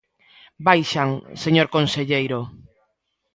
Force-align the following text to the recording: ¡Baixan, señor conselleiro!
¡Baixan, 0.67 1.09
señor 1.43 1.67
conselleiro! 1.75 2.39